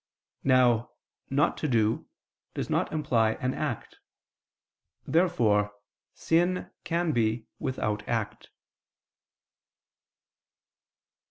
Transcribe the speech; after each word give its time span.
Now 0.43 0.93
"not 1.29 1.57
to 1.57 1.67
do" 1.67 2.07
does 2.55 2.71
not 2.71 2.91
imply 2.91 3.33
an 3.33 3.53
act. 3.53 3.99
Therefore 5.05 5.73
sin 6.15 6.71
can 6.83 7.11
be 7.11 7.45
without 7.59 8.07
act. 8.07 8.49